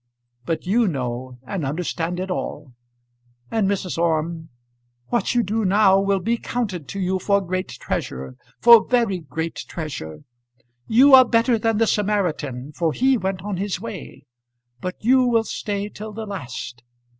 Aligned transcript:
But 0.45 0.65
you 0.65 0.87
know 0.87 1.37
and 1.45 1.63
understand 1.63 2.19
it 2.19 2.31
all. 2.31 2.73
And, 3.51 3.69
Mrs. 3.69 3.99
Orme, 3.99 4.49
what 5.09 5.35
you 5.35 5.43
do 5.43 5.63
now 5.63 5.99
will 5.99 6.19
be 6.19 6.37
counted 6.39 6.87
to 6.87 6.99
you 6.99 7.19
for 7.19 7.39
great 7.39 7.67
treasure, 7.69 8.35
for 8.59 8.83
very 8.87 9.19
great 9.19 9.57
treasure. 9.67 10.21
You 10.87 11.13
are 11.13 11.23
better 11.23 11.59
than 11.59 11.77
the 11.77 11.85
Samaritan, 11.85 12.71
for 12.71 12.93
he 12.93 13.15
went 13.15 13.43
on 13.43 13.57
his 13.57 13.79
way. 13.79 14.23
But 14.79 14.95
you 15.05 15.21
will 15.27 15.43
stay 15.43 15.87
till 15.87 16.13
the 16.13 16.25
last. 16.25 16.81